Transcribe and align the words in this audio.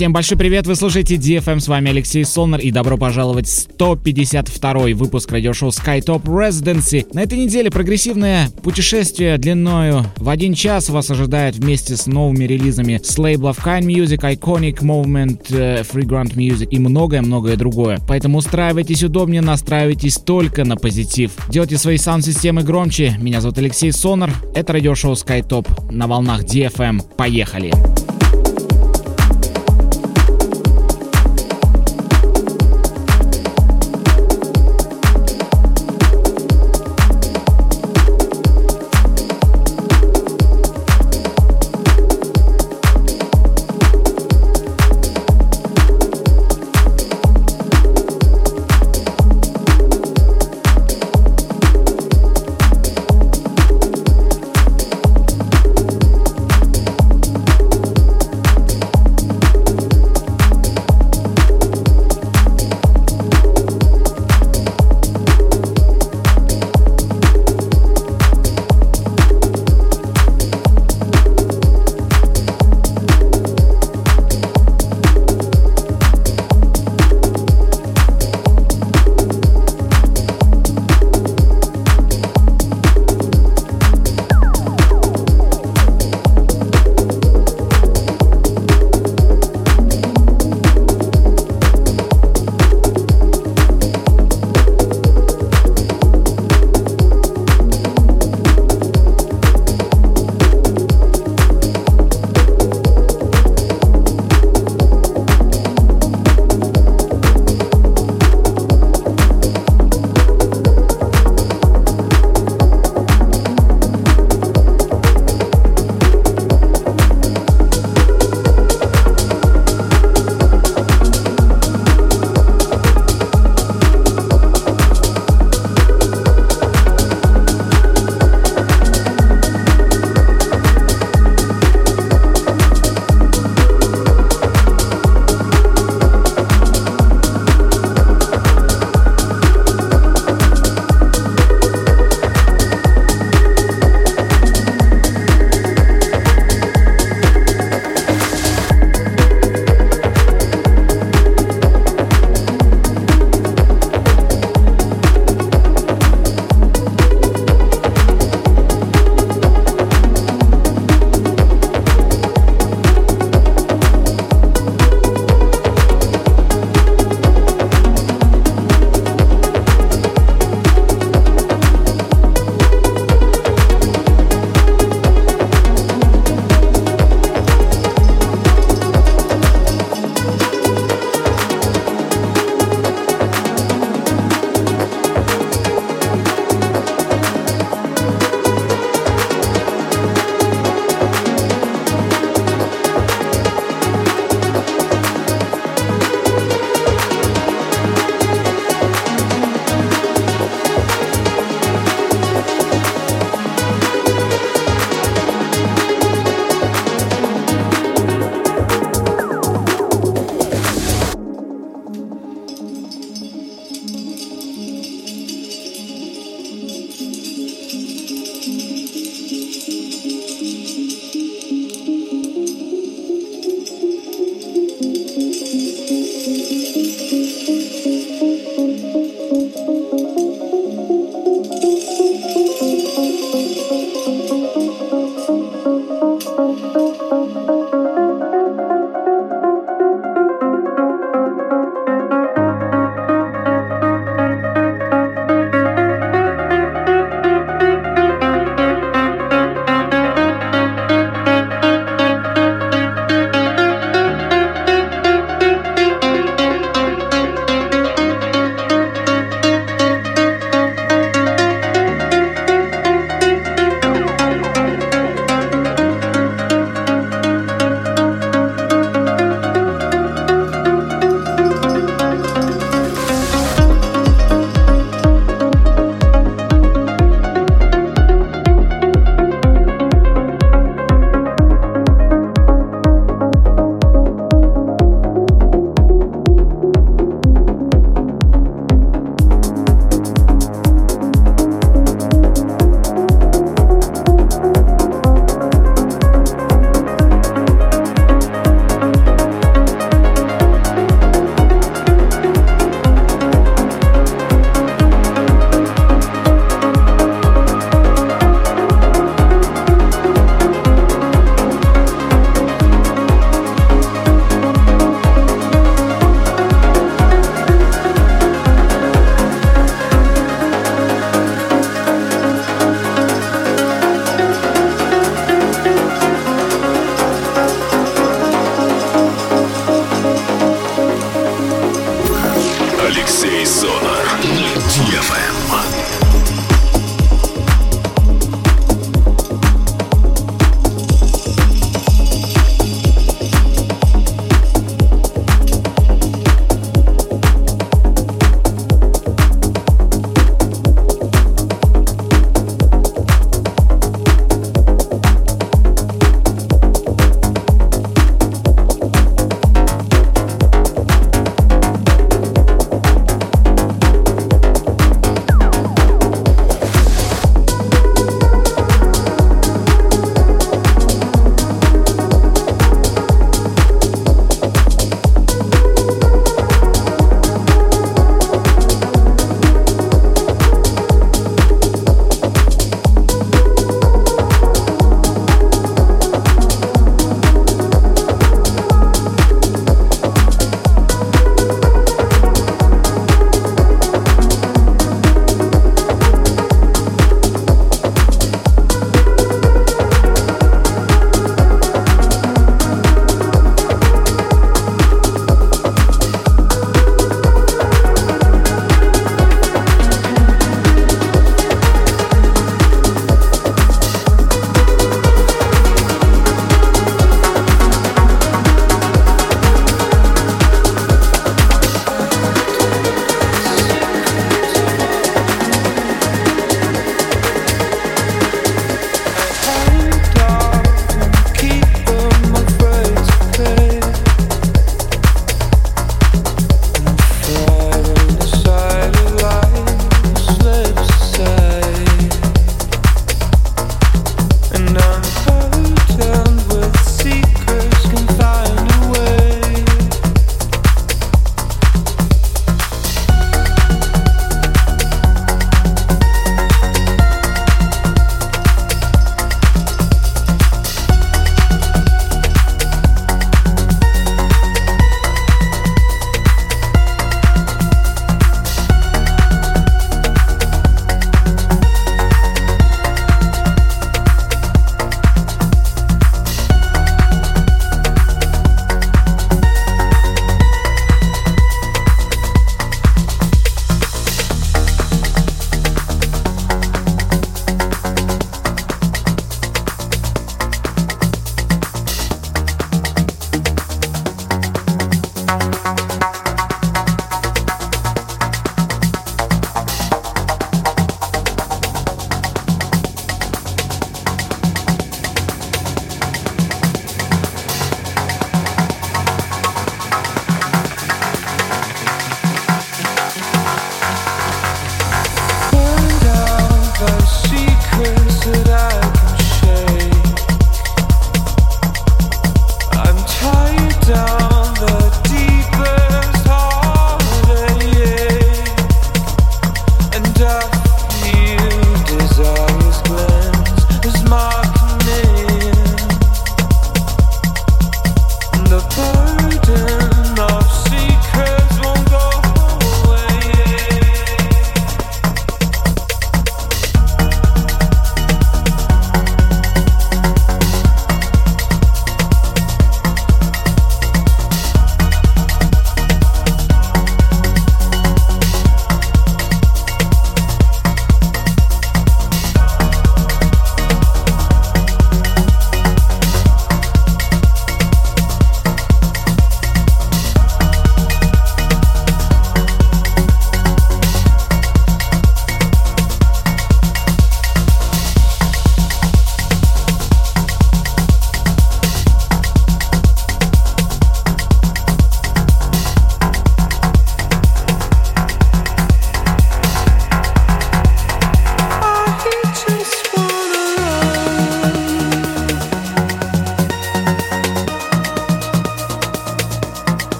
Всем 0.00 0.14
большой 0.14 0.38
привет, 0.38 0.66
вы 0.66 0.76
слушаете 0.76 1.16
DFM, 1.16 1.60
с 1.60 1.68
вами 1.68 1.90
Алексей 1.90 2.24
Солнер 2.24 2.58
и 2.60 2.70
добро 2.70 2.96
пожаловать 2.96 3.46
в 3.46 3.50
152 3.50 4.72
выпуск 4.94 5.30
радиошоу 5.30 5.68
SkyTop 5.68 6.22
Residency. 6.22 7.06
На 7.12 7.20
этой 7.20 7.36
неделе 7.36 7.70
прогрессивное 7.70 8.48
путешествие 8.62 9.36
длиною 9.36 10.06
в 10.16 10.30
один 10.30 10.54
час 10.54 10.88
вас 10.88 11.10
ожидает 11.10 11.56
вместе 11.56 11.98
с 11.98 12.06
новыми 12.06 12.44
релизами 12.44 12.98
с 13.04 13.18
лейблов 13.18 13.58
Kind 13.58 13.82
Music, 13.82 14.20
Iconic 14.20 14.78
Movement, 14.78 15.42
э, 15.50 15.82
Free 15.82 16.06
Grant 16.06 16.34
Music 16.34 16.68
и 16.70 16.78
многое-многое 16.78 17.56
другое. 17.56 17.98
Поэтому 18.08 18.38
устраивайтесь 18.38 19.04
удобнее, 19.04 19.42
настраивайтесь 19.42 20.16
только 20.16 20.64
на 20.64 20.76
позитив. 20.76 21.32
Делайте 21.50 21.76
свои 21.76 21.98
саунд-системы 21.98 22.62
громче. 22.62 23.18
Меня 23.20 23.42
зовут 23.42 23.58
Алексей 23.58 23.92
Сонор, 23.92 24.30
это 24.54 24.72
радиошоу 24.72 25.12
SkyTop 25.12 25.92
на 25.92 26.06
волнах 26.06 26.44
DFM. 26.44 27.02
Поехали! 27.18 27.70
Поехали! 27.70 28.09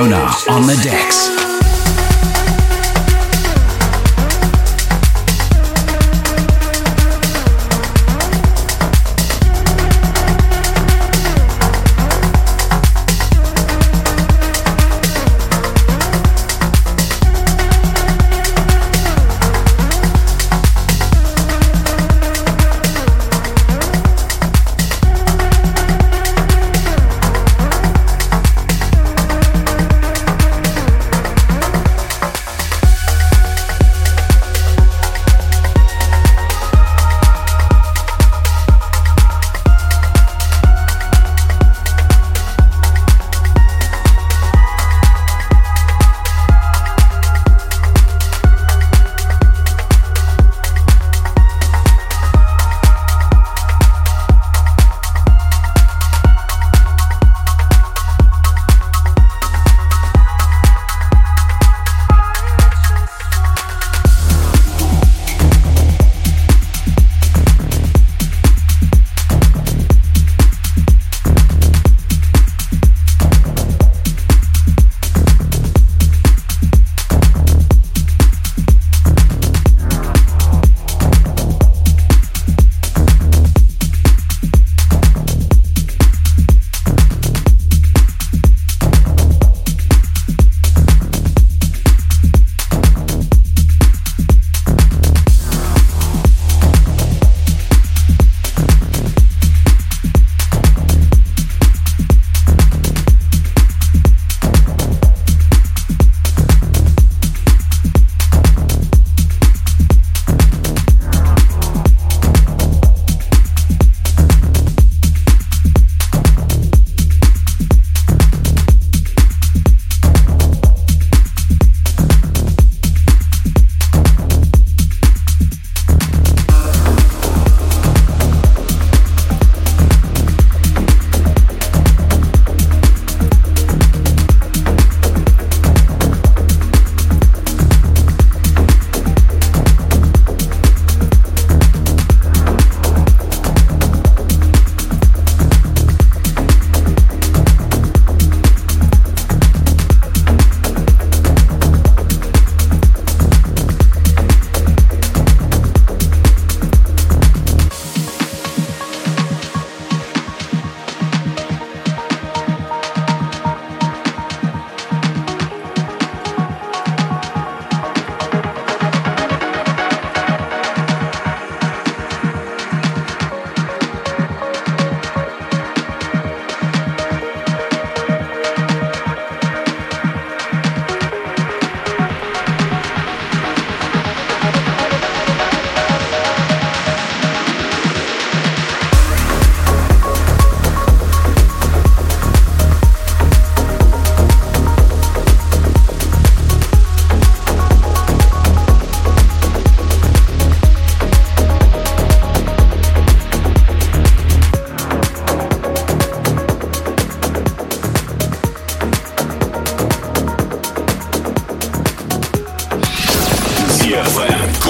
Sonar 0.00 0.30
on 0.48 0.62
the 0.62 0.80
decks. 0.82 1.39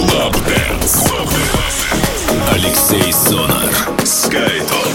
Клаб 0.01 0.35
Дэнс. 0.47 1.05
Алексей 2.55 3.13
Сонар. 3.13 3.71
Скайдон. 4.03 4.90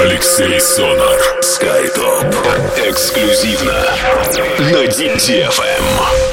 Алексей 0.00 0.58
Сонар. 0.58 1.20
Скайтоп. 1.42 2.24
Эксклюзивно 2.88 3.84
на 4.58 4.84
DTFM. 4.86 6.29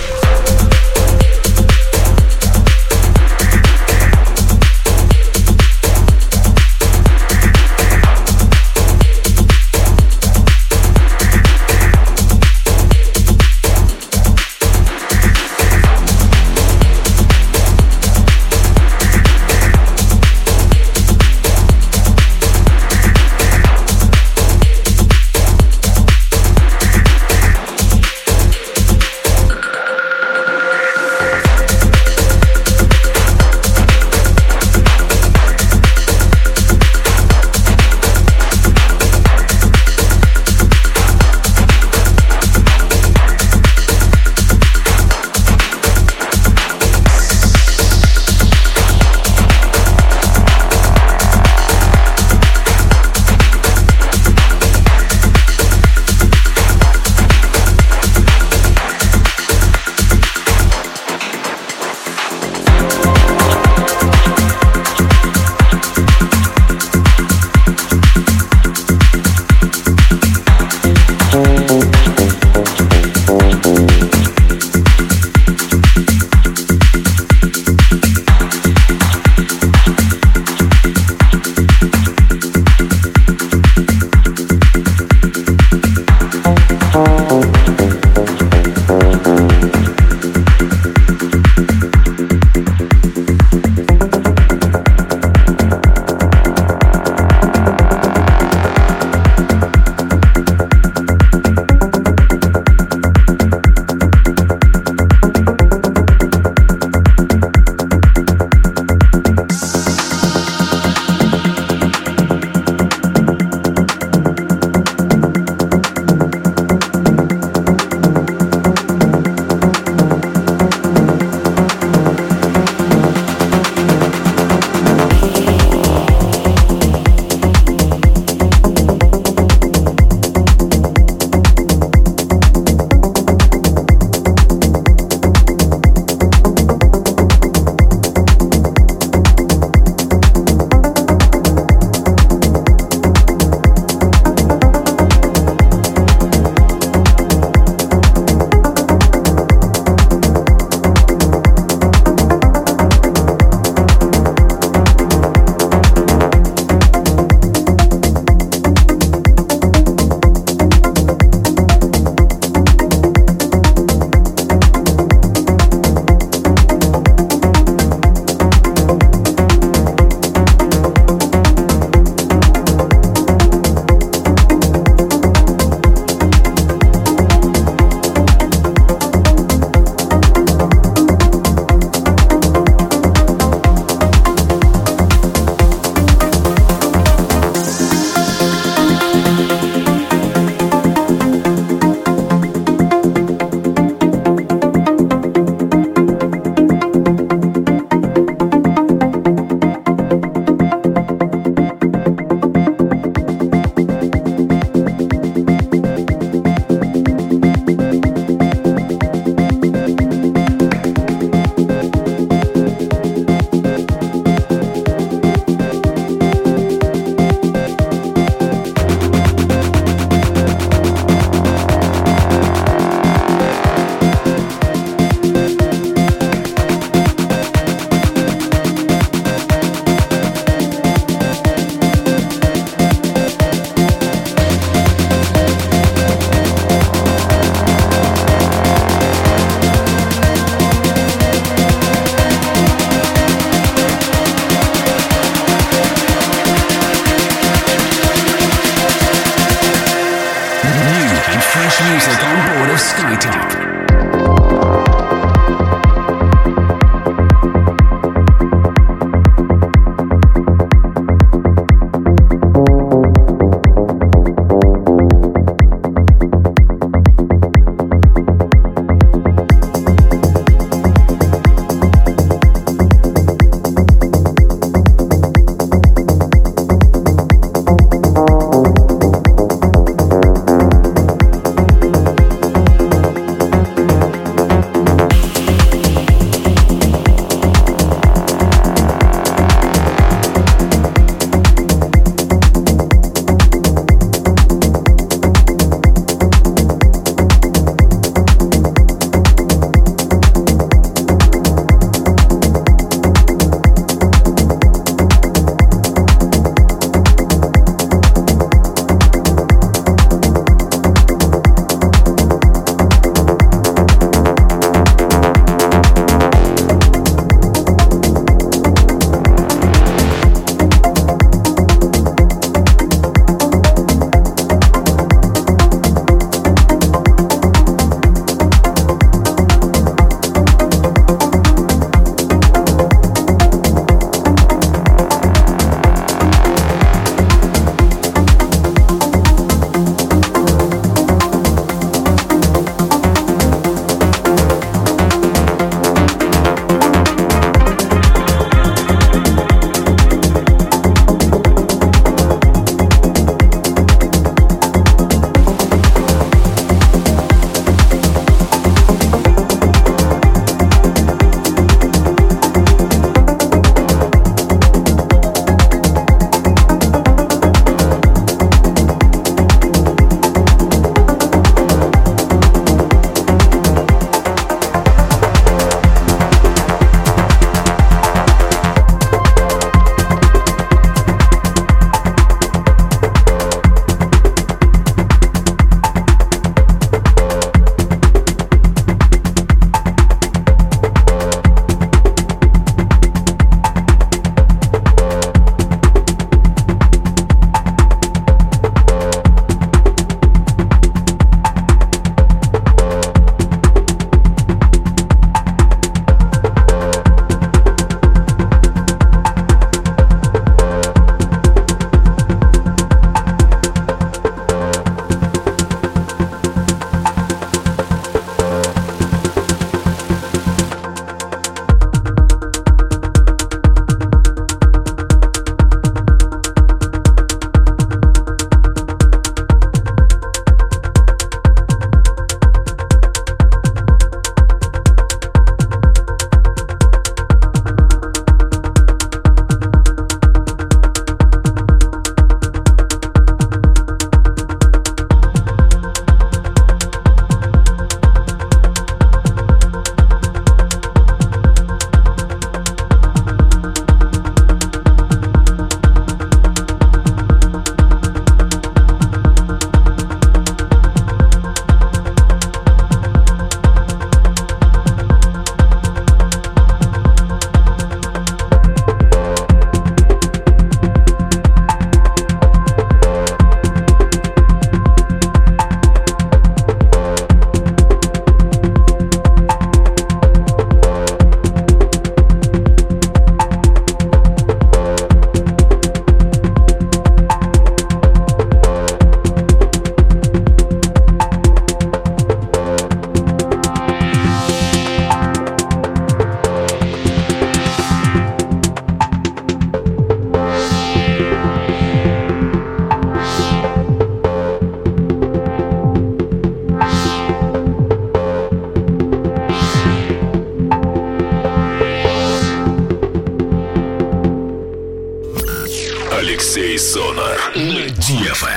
DFM. 518.07 518.56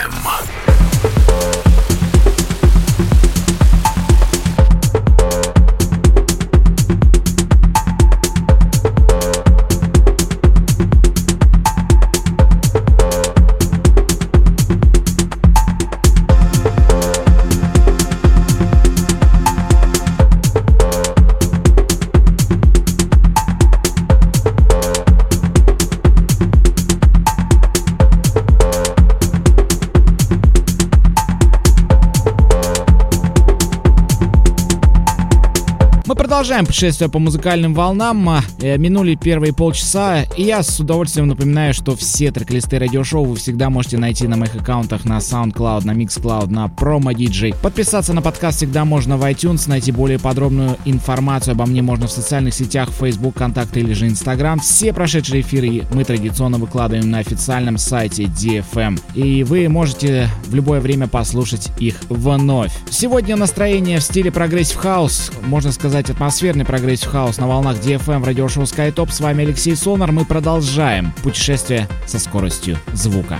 Продолжаем 36.50 36.66
путешествие 36.66 37.08
по 37.08 37.20
музыкальным 37.20 37.74
волнам. 37.74 38.28
Э, 38.60 38.76
минули 38.76 39.14
первые 39.14 39.54
полчаса, 39.54 40.24
и 40.36 40.42
я 40.42 40.64
с 40.64 40.80
удовольствием 40.80 41.28
напоминаю, 41.28 41.72
что 41.72 41.94
все 41.94 42.32
трек-листы 42.32 42.80
радиошоу 42.80 43.24
вы 43.24 43.36
всегда 43.36 43.70
можете 43.70 43.98
найти 43.98 44.26
на 44.26 44.36
моих 44.36 44.56
аккаунтах 44.56 45.04
на 45.04 45.18
SoundCloud, 45.18 45.84
на 45.84 45.92
Mixcloud, 45.92 46.50
на 46.50 46.66
Promo 46.66 47.14
DJ. 47.14 47.54
Подписаться 47.62 48.14
на 48.14 48.20
подкаст 48.20 48.56
всегда 48.56 48.84
можно 48.84 49.16
в 49.16 49.22
iTunes, 49.22 49.68
найти 49.68 49.92
более 49.92 50.18
подробную 50.18 50.76
информацию 50.86 51.52
обо 51.52 51.66
мне 51.66 51.82
можно 51.82 52.08
в 52.08 52.10
социальных 52.10 52.52
сетях, 52.52 52.88
Facebook, 52.90 53.36
ВКонтакте 53.36 53.78
или 53.78 53.92
же 53.92 54.08
Instagram. 54.08 54.58
Все 54.58 54.92
прошедшие 54.92 55.42
эфиры 55.42 55.86
мы 55.94 56.02
традиционно 56.02 56.58
выкладываем 56.58 57.08
на 57.12 57.18
официальном 57.18 57.78
сайте 57.78 58.24
DFM, 58.24 59.00
и 59.14 59.44
вы 59.44 59.68
можете 59.68 60.28
в 60.46 60.54
любое 60.56 60.80
время 60.80 61.06
послушать 61.06 61.70
их 61.78 61.94
вновь. 62.08 62.72
Сегодня 62.90 63.36
настроение 63.36 64.00
в 64.00 64.02
стиле 64.02 64.32
progressive 64.32 64.78
house, 64.78 65.30
можно 65.46 65.70
сказать, 65.70 66.10
атмосфера 66.10 66.39
атмосферный 66.40 66.64
progressive 66.64 67.10
house 67.10 67.36
на 67.36 67.46
волнах 67.46 67.76
DFM 67.76 68.20
в 68.20 68.24
радиошоу 68.24 68.62
SkyTop. 68.62 69.10
С 69.10 69.20
вами 69.20 69.44
Алексей 69.44 69.76
Сонар. 69.76 70.10
Мы 70.10 70.24
продолжаем 70.24 71.12
путешествие 71.22 71.86
со 72.06 72.18
скоростью 72.18 72.78
звука. 72.94 73.38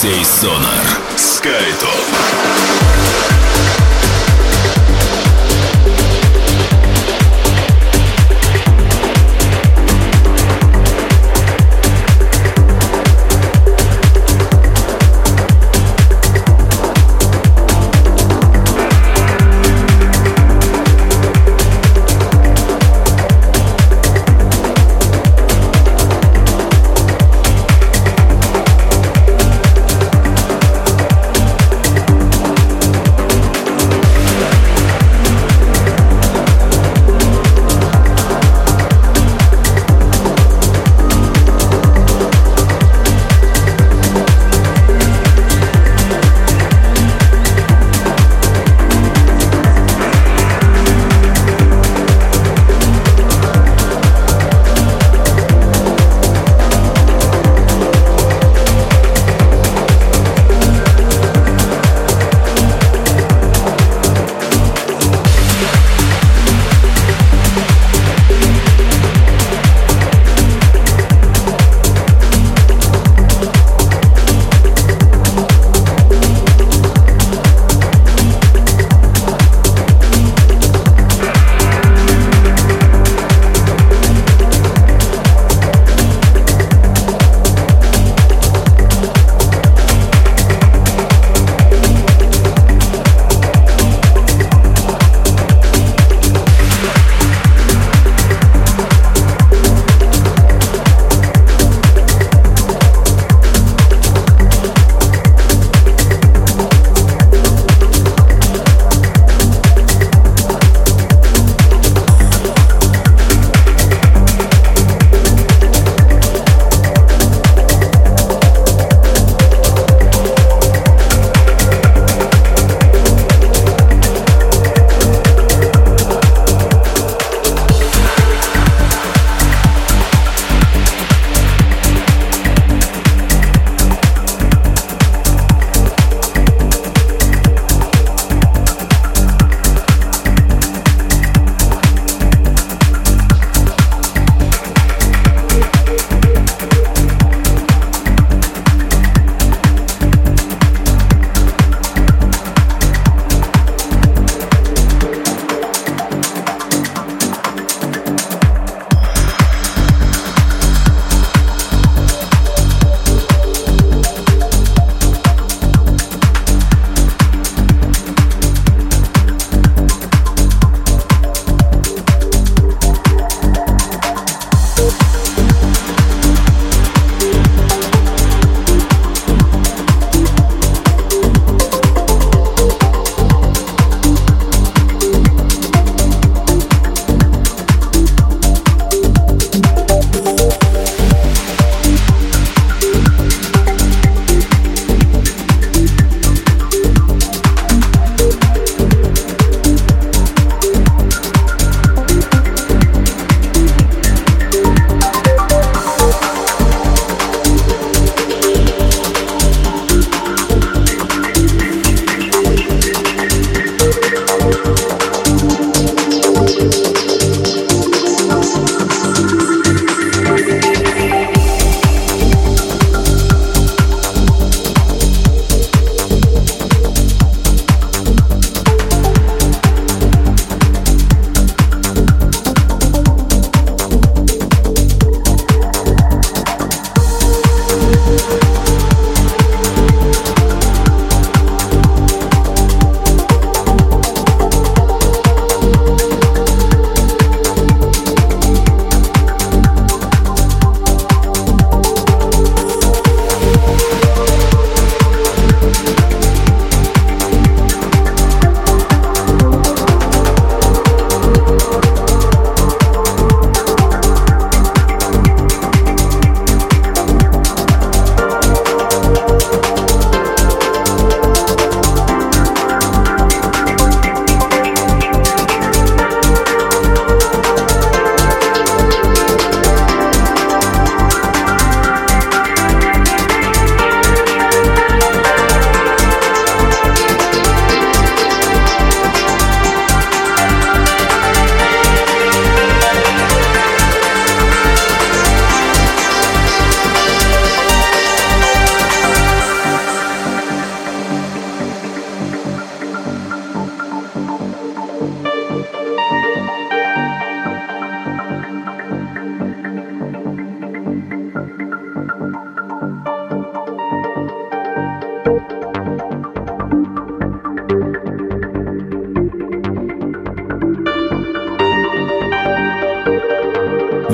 Алексей 0.00 0.24
Сонар. 0.24 0.86
Скайтоп. 1.16 1.97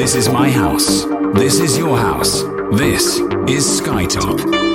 This 0.04 0.16
is 0.16 0.28
my 0.28 0.50
house. 0.50 1.06
This 1.32 1.60
is 1.60 1.78
your 1.78 1.96
house. 1.96 2.42
This 2.76 3.20
is 3.48 3.80
Skytop. 3.80 4.73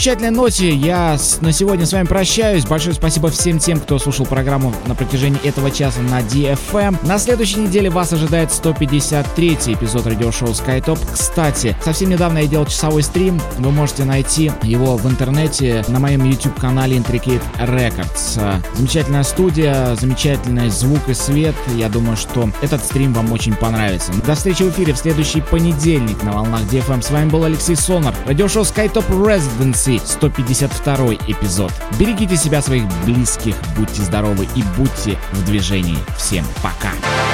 Замечательной 0.00 0.30
ноте 0.30 0.74
я 0.74 1.18
на 1.42 1.52
сегодня 1.52 1.84
с 1.84 1.92
вами 1.92 2.06
прощаюсь. 2.06 2.64
Большое 2.64 2.94
спасибо 2.94 3.28
всем 3.28 3.58
тем, 3.58 3.78
кто 3.78 3.98
слушал 3.98 4.24
программу 4.24 4.72
на 4.86 4.94
протяжении 4.94 5.38
этого 5.44 5.70
часа 5.70 6.00
на 6.00 6.20
DFM. 6.20 7.06
На 7.06 7.18
следующей 7.18 7.60
неделе 7.60 7.90
вас 7.90 8.10
ожидает 8.14 8.50
153 8.50 9.58
эпизод 9.66 10.06
радиошоу 10.06 10.48
SkyTop. 10.52 10.98
Кстати, 11.12 11.76
совсем 11.84 12.08
недавно 12.08 12.38
я 12.38 12.46
делал 12.46 12.64
часовой 12.64 13.02
стрим. 13.02 13.38
Вы 13.58 13.72
можете 13.72 14.04
найти 14.04 14.50
его 14.62 14.96
в 14.96 15.06
интернете 15.06 15.84
на 15.88 16.00
моем 16.00 16.24
YouTube-канале 16.24 16.96
Intricate 16.96 17.42
Records. 17.58 18.62
Замечательная 18.76 19.22
студия, 19.22 19.94
замечательный 19.96 20.70
звук 20.70 21.00
и 21.08 21.12
свет. 21.12 21.54
Я 21.76 21.90
думаю, 21.90 22.16
что 22.16 22.48
этот 22.62 22.82
стрим 22.82 23.12
вам 23.12 23.30
очень 23.32 23.52
понравится. 23.52 24.12
До 24.26 24.34
встречи 24.34 24.62
в 24.62 24.70
эфире 24.70 24.94
в 24.94 24.96
следующий 24.96 25.42
понедельник 25.42 26.22
на 26.22 26.32
волнах 26.32 26.62
DFM. 26.72 27.02
С 27.02 27.10
вами 27.10 27.28
был 27.28 27.44
Алексей 27.44 27.76
Сонар. 27.76 28.14
Радиошоу 28.26 28.62
SkyTop 28.62 29.06
Residency 29.10 29.89
152 29.98 31.14
эпизод. 31.26 31.72
Берегите 31.98 32.36
себя, 32.36 32.62
своих 32.62 32.84
близких, 33.04 33.56
будьте 33.76 34.02
здоровы 34.02 34.46
и 34.54 34.62
будьте 34.76 35.18
в 35.32 35.44
движении. 35.44 35.98
Всем 36.16 36.44
пока! 36.62 36.92
traveling 36.92 37.29